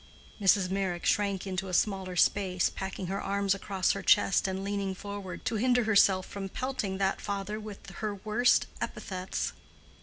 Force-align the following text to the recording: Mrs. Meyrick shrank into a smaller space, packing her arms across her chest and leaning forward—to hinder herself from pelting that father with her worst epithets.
Mrs. 0.41 0.71
Meyrick 0.71 1.05
shrank 1.05 1.45
into 1.45 1.67
a 1.67 1.75
smaller 1.75 2.15
space, 2.15 2.71
packing 2.73 3.05
her 3.05 3.21
arms 3.21 3.53
across 3.53 3.91
her 3.91 4.01
chest 4.01 4.47
and 4.47 4.63
leaning 4.63 4.95
forward—to 4.95 5.57
hinder 5.57 5.83
herself 5.83 6.25
from 6.25 6.49
pelting 6.49 6.97
that 6.97 7.21
father 7.21 7.59
with 7.59 7.87
her 7.91 8.15
worst 8.15 8.65
epithets. 8.81 9.53